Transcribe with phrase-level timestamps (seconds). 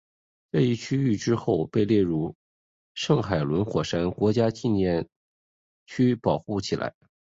[0.51, 2.35] 这一区域之后被列入
[2.95, 5.07] 圣海伦火山国家纪念
[5.85, 6.95] 区保护起来。